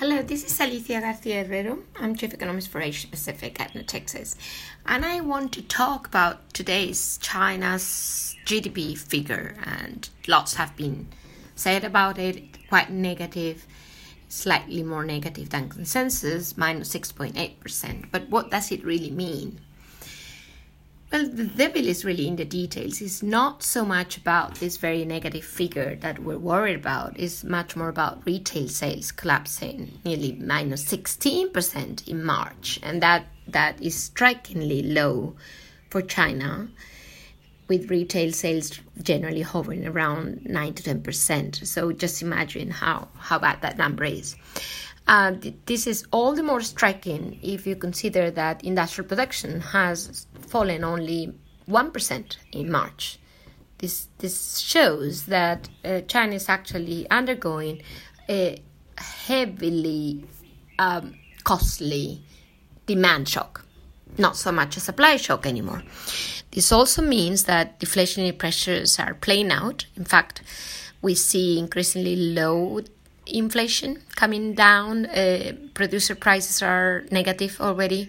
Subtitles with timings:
[0.00, 1.82] Hello, this is Alicia Garcia Herrero.
[1.98, 4.36] I'm Chief Economist for Asia Pacific at Natixis.
[4.86, 9.56] And I want to talk about today's China's GDP figure.
[9.64, 11.08] And lots have been
[11.56, 13.66] said about it, quite negative,
[14.28, 18.12] slightly more negative than consensus, minus 6.8%.
[18.12, 19.58] But what does it really mean?
[21.10, 23.00] Well, the devil is really in the details.
[23.00, 27.18] It's not so much about this very negative figure that we're worried about.
[27.18, 32.78] It's much more about retail sales collapsing nearly minus 16% in March.
[32.82, 35.34] And that, that is strikingly low
[35.88, 36.68] for China,
[37.68, 41.66] with retail sales generally hovering around 9 to 10%.
[41.66, 44.36] So just imagine how, how bad that number is.
[45.06, 45.32] Uh,
[45.64, 51.32] this is all the more striking if you consider that industrial production has fallen only
[51.68, 53.18] 1% in March.
[53.78, 57.82] This, this shows that uh, China is actually undergoing
[58.28, 58.62] a
[58.96, 60.24] heavily
[60.78, 62.22] um, costly
[62.86, 63.64] demand shock,
[64.16, 65.82] not so much a supply shock anymore.
[66.50, 69.86] This also means that deflationary pressures are playing out.
[69.96, 70.42] In fact,
[71.02, 72.80] we see increasingly low
[73.26, 75.06] inflation coming down.
[75.06, 78.08] Uh, producer prices are negative already,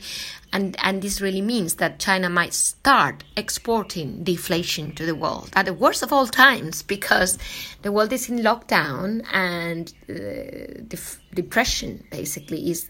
[0.51, 5.65] and and this really means that China might start exporting deflation to the world at
[5.65, 7.37] the worst of all times because
[7.83, 12.89] the world is in lockdown and uh, def- depression basically is.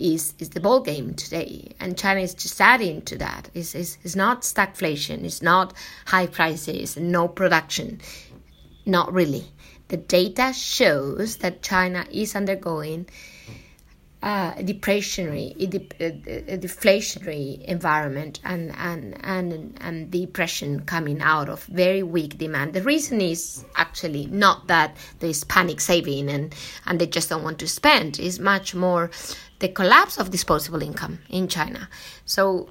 [0.00, 3.48] Is, is the ball game today, and China is just adding to that.
[3.54, 5.72] It's, it's, it's not stagflation, it's not
[6.06, 8.00] high prices, no production,
[8.86, 9.46] not really
[9.88, 13.06] the data shows that China is undergoing
[14.22, 21.50] uh, a depressionary, a, de- a, deflationary environment and, and, and, and depression coming out
[21.50, 22.72] of very weak demand.
[22.72, 26.54] The reason is actually not that there's panic saving and,
[26.86, 29.10] and they just don't want to spend, it's much more
[29.58, 31.90] the collapse of disposable income in China.
[32.24, 32.70] So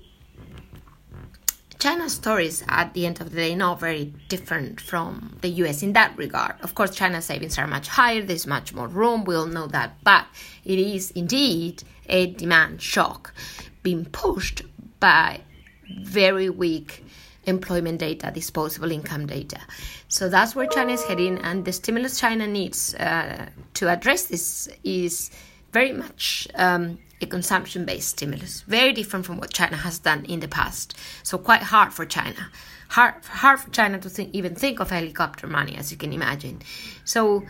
[1.84, 5.84] China's story is at the end of the day not very different from the US
[5.84, 6.56] in that regard.
[6.62, 10.02] Of course, China's savings are much higher, there's much more room, we all know that,
[10.02, 10.26] but
[10.64, 13.34] it is indeed a demand shock
[13.82, 14.62] being pushed
[15.02, 15.42] by
[16.04, 17.04] very weak
[17.44, 19.60] employment data, disposable income data.
[20.08, 24.70] So that's where China is heading, and the stimulus China needs uh, to address this
[24.86, 25.32] is
[25.74, 30.40] very much um, a consumption based stimulus, very different from what China has done in
[30.40, 30.96] the past.
[31.24, 32.50] So, quite hard for China.
[32.90, 36.62] Hard, hard for China to think, even think of helicopter money, as you can imagine.
[37.04, 37.44] So,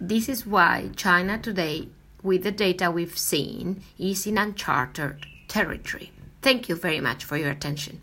[0.00, 1.88] this is why China today,
[2.22, 6.10] with the data we've seen, is in uncharted territory.
[6.42, 8.02] Thank you very much for your attention.